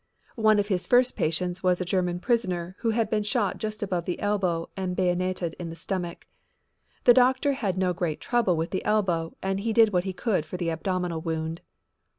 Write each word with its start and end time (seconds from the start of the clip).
One 0.41 0.57
of 0.57 0.69
his 0.69 0.87
first 0.87 1.15
patients 1.15 1.61
was 1.61 1.79
a 1.79 1.85
German 1.85 2.19
prisoner 2.19 2.75
who 2.79 2.89
had 2.89 3.07
been 3.07 3.21
shot 3.21 3.59
just 3.59 3.83
above 3.83 4.05
the 4.05 4.19
elbow 4.19 4.67
and 4.75 4.95
bayoneted 4.95 5.55
in 5.59 5.69
the 5.69 5.75
stomach. 5.75 6.25
The 7.03 7.13
doctor 7.13 7.53
had 7.53 7.77
no 7.77 7.93
great 7.93 8.19
trouble 8.19 8.57
with 8.57 8.71
the 8.71 8.83
elbow 8.83 9.35
and 9.43 9.59
he 9.59 9.71
did 9.73 9.93
what 9.93 10.05
he 10.05 10.11
could 10.13 10.43
for 10.43 10.57
the 10.57 10.71
abdominal 10.71 11.21
wound. 11.21 11.61